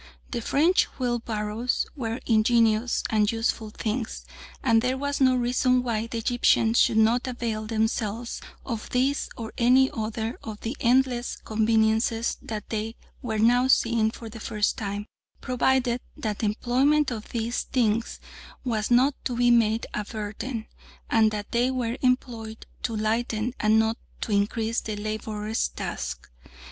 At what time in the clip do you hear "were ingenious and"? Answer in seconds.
1.95-3.31